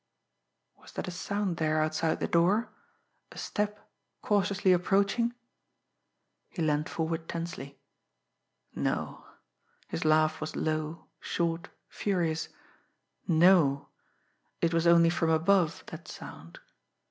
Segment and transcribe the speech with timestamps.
[0.77, 2.71] Was that a sound there outside the door?
[3.31, 3.87] A step
[4.23, 5.35] cautiously approaching?
[6.49, 7.77] He leaned forward tensely.
[8.73, 9.23] No
[9.89, 12.49] his laugh was low, short, furious
[13.27, 13.89] no!
[14.59, 16.57] It was only from above, that sound.